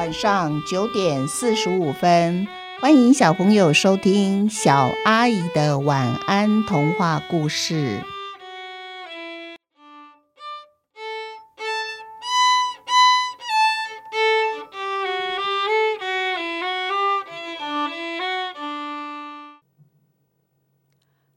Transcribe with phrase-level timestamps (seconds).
[0.00, 2.48] 晚上九点四十五分，
[2.80, 8.02] 欢迎小朋友收听小阿姨的晚安童话故事。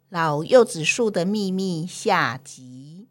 [0.07, 3.09] 老柚子树的秘密下集。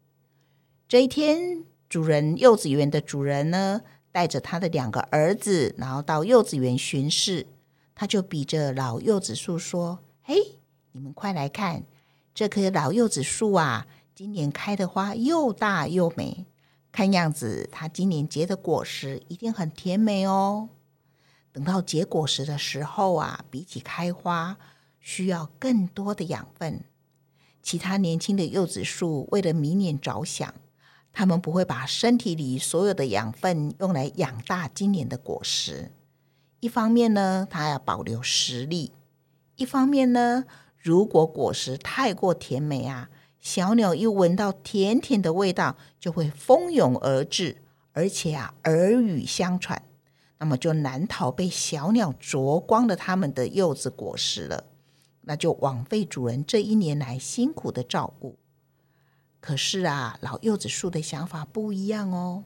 [0.87, 3.81] 这一天，主人柚子园的主人呢，
[4.13, 7.47] 带着他的两个儿子，然后到柚子园巡视。
[7.93, 10.35] 他就比着老柚子树说：“嘿，
[10.93, 11.83] 你们快来看，
[12.33, 16.45] 这棵老柚子树啊，今年开的花又大又美。
[16.91, 20.69] 看样子，它今年结的果实一定很甜美哦。
[21.51, 24.57] 等到结果实的时候啊，比起开花，
[24.99, 26.83] 需要更多的养分。”
[27.63, 30.53] 其他年轻的柚子树为了明年着想，
[31.13, 35.91] 他们不会把身体里所有的养分用来养大今年的果实。
[36.59, 38.91] 一方面呢，它要保留实力；
[39.55, 40.45] 一方面呢，
[40.77, 47.57] 如果果实太过甜美啊，小鸟一闻到甜甜的味道，就会蜂拥而至，
[47.91, 49.83] 而且啊，耳语相传，
[50.39, 54.63] 那么就难逃被小鸟啄光了它们的柚子果实了。
[55.25, 58.37] 那就枉费主人这一年来辛苦的照顾。
[59.43, 62.45] 可是啊，老柚子树的想法不一样哦，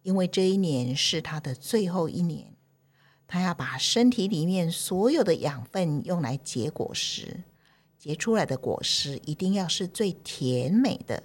[0.00, 2.54] 因为这一年是他的最后一年，
[3.26, 7.42] 他要把身体里面所有的养分用来结果实，
[7.98, 11.24] 结出来的果实一定要是最甜美的，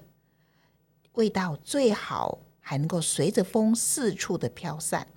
[1.14, 5.08] 味道最好，还能够随着风四处的飘散，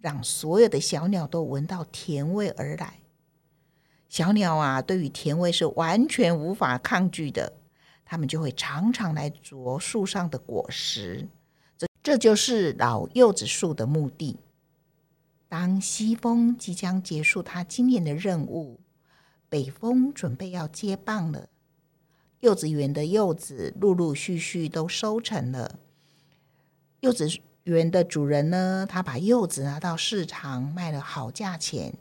[0.00, 2.98] 让所有的小鸟都闻到甜味而来。
[4.10, 7.54] 小鸟啊，对于甜味是完全无法抗拒的，
[8.04, 11.28] 他们就会常常来啄树上的果实。
[11.76, 14.36] 这这就是老柚子树的目的。
[15.48, 18.80] 当西风即将结束它今年的任务，
[19.48, 21.48] 北风准备要接棒了。
[22.40, 25.78] 柚子园的柚子陆陆续续都收成了。
[27.00, 27.28] 柚子
[27.62, 31.94] 园的主人呢，他把柚子拿到市场卖了好价钱。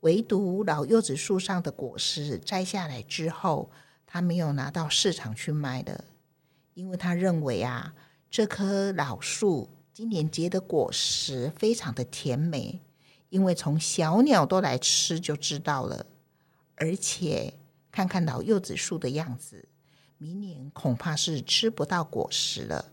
[0.00, 3.70] 唯独老柚子树上的果实摘下来之后，
[4.12, 6.04] 他没有拿到市场去卖的，
[6.74, 7.94] 因为他认为啊，
[8.30, 12.82] 这棵老树今年结的果实非常的甜美，
[13.30, 16.04] 因为从小鸟都来吃就知道了。
[16.74, 17.54] 而且
[17.90, 19.66] 看看老柚子树的样子，
[20.18, 22.92] 明年恐怕是吃不到果实了。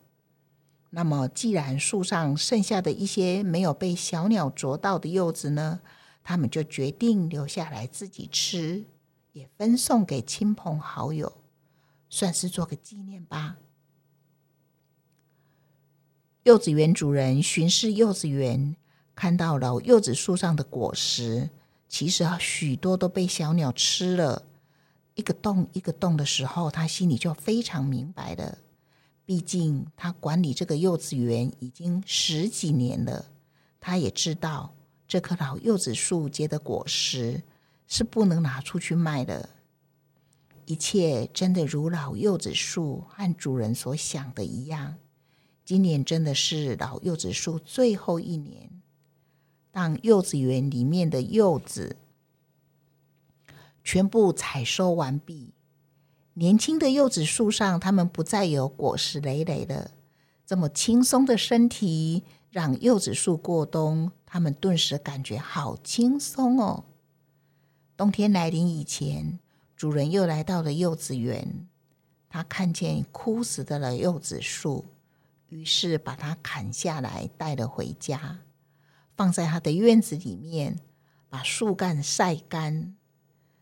[0.91, 5.81] 那么，既然树上剩下的一些没有被小鸟啄到的柚子呢？
[6.23, 8.85] 他们就决定留下来自己吃，
[9.33, 11.37] 也分送给亲朋好友，
[12.09, 13.57] 算是做个纪念吧。
[16.43, 18.75] 柚子园主人巡视柚子园，
[19.13, 21.49] 看到老柚子树上的果实，
[21.87, 24.43] 其实许多都被小鸟吃了，
[25.15, 28.57] 一个洞一个洞的时候，他心里就非常明白了。
[29.25, 33.25] 毕竟他管理这个柚子园已经十几年了，
[33.79, 34.73] 他也知道。
[35.07, 37.41] 这棵老柚子树结的果实
[37.89, 39.49] 是不能拿出去卖的。
[40.65, 44.95] 一切真的如老柚子树和主人所想的一样，
[45.65, 48.69] 今年真的是老柚子树最后一年。
[49.71, 51.97] 当柚子园里面的柚子
[53.83, 55.53] 全部采收完毕，
[56.35, 59.91] 年轻的柚子树上，它们不再有果实累累的，
[60.45, 62.23] 这么轻松的身体。
[62.51, 66.83] 让柚子树过冬，他们顿时感觉好轻松哦。
[67.99, 69.39] 冬天来临以前，
[69.75, 71.67] 主人又来到了柚子园。
[72.29, 74.85] 他看见枯死的了柚子树，
[75.49, 78.39] 于是把它砍下来带了回家，
[79.17, 80.79] 放在他的院子里面，
[81.27, 82.95] 把树干晒干。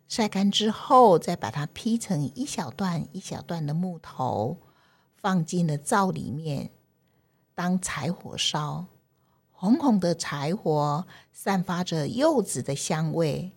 [0.07, 4.59] 晒干之后，再把它劈成一小段一小段的木头，
[5.15, 6.69] 放进了灶里面。
[7.55, 8.85] 当柴火烧，
[9.49, 13.53] 红红的柴火散发着柚子的香味。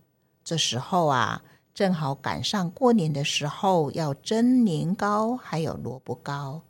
[0.51, 6.63] 这时候啊，正好赶上过年的时候，要蒸年糕，还有萝卜糕。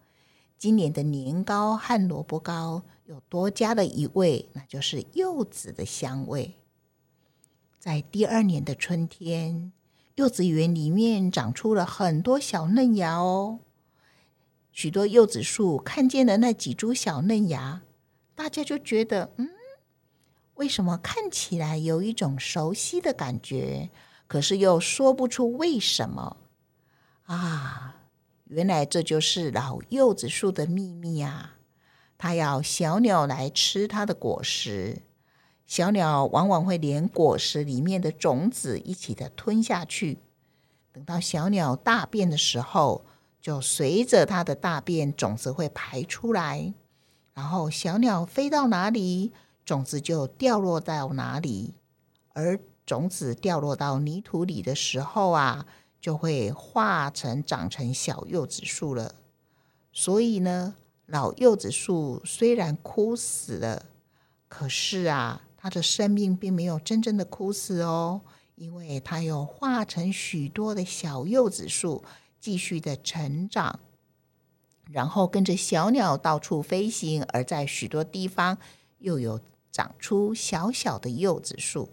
[0.59, 6.57] 今年的年糕和萝卜糕又多加了一味，那就是柚子的香味。
[7.79, 9.73] 在第二年的春天，
[10.17, 13.61] 柚子园里面长出了很多小嫩芽哦。
[14.71, 17.81] 许多柚子树看见了那几株小嫩芽，
[18.35, 19.49] 大家就觉得，嗯，
[20.61, 23.89] 为什么看起来有一种熟悉的感觉？
[24.27, 26.37] 可是又说不出为什么
[27.25, 28.03] 啊！
[28.45, 31.57] 原来这就是老柚子树的秘密啊！
[32.19, 35.01] 它要小鸟来吃它的果实，
[35.65, 40.19] 小鸟往往会连果实里面的种子一起的吞下去。
[40.93, 43.07] 等到小鸟大便的时候，
[43.41, 46.75] 就随着它的大便，种子会排出来。
[47.33, 49.33] 然后小鸟飞到哪里，
[49.71, 51.75] 种子就掉落到哪里。
[52.33, 55.65] 而种子掉落到泥土里的时候啊，
[56.01, 59.15] 就会化成长成小柚子树了。
[59.93, 60.75] 所以呢，
[61.07, 63.87] 老柚子树虽然枯死了，
[64.49, 68.23] 可是啊，它的生命并没有真正的枯死哦，
[68.57, 72.03] 因为它又化成许多的小柚子树，
[72.41, 73.79] 继续的成长，
[74.91, 78.59] 然后跟着小鸟到处飞行，而在许多地方
[78.99, 79.41] 又有
[79.71, 81.91] 长出小小的柚子树。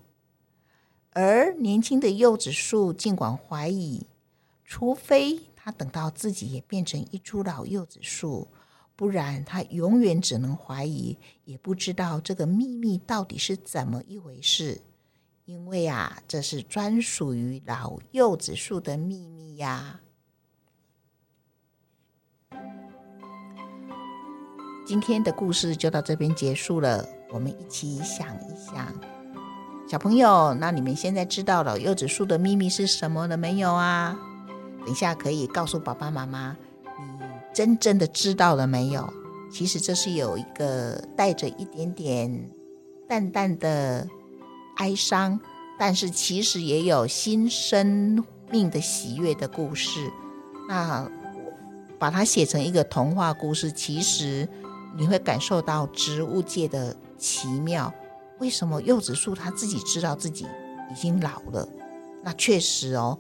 [1.12, 4.06] 而年轻的柚子树尽管怀疑，
[4.64, 8.50] 除非他等到自己也变成一株老柚子树，
[8.96, 14.82] 不然他永远只能怀疑，也不知道这个秘密到底是怎么一回事。
[15.46, 20.02] 因为啊，这是专属于老柚子树的秘密呀。
[24.88, 28.88] 今天的故事就到这边结束了，我们一起想一想。
[29.86, 34.18] 小朋友，那你们现在知道了柚子树的秘密是什么了没有啊？
[34.86, 36.56] 等一下可以告诉爸爸妈妈，
[36.86, 37.04] 你
[37.54, 39.14] 真正的知道了没有？
[39.52, 42.50] 其实这是有一个带着一点点
[43.10, 44.08] 淡淡的
[44.78, 45.38] 哀伤，
[45.78, 50.10] 但是其实也有新生命的喜悦的故事。
[50.70, 51.12] 那
[52.00, 54.48] 把它写成一个童话故事，其实
[54.98, 57.94] 你会感受到植物界的奇妙。
[58.40, 60.46] 为什么柚子树它自己知道自己
[60.92, 61.68] 已经老了？
[62.24, 63.18] 那确实哦，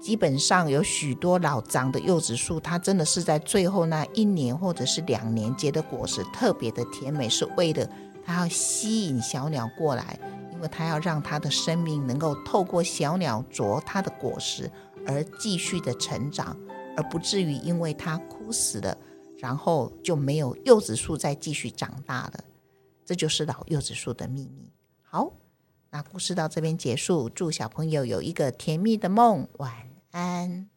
[0.00, 7.88] 基本上有许多老长的柚子树，它真的是在最后那一年或者是两年结的果实特别的甜美，是为了
[8.24, 10.18] 它要吸引小鸟过来，
[10.52, 14.70] 因为它要让它的生命能够透过小鸟啄它的果实
[15.06, 16.56] 而继续的成长，
[16.96, 18.96] 而不至于因为它枯死了，
[19.46, 22.44] 然后就没有柚子树再继续长大了。
[23.04, 24.72] 这就是老柚子树的秘密。
[25.00, 25.32] 好，
[25.90, 27.28] 那故事到这边结束。
[27.28, 30.68] 祝小朋友有一个甜蜜的梦，晚安。